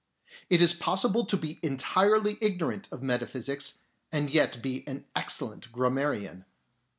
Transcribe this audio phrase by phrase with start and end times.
[0.49, 3.73] It is possible to be entirely ignorant of metaphysics,
[4.11, 6.43] and yet to be an excellent gram marian.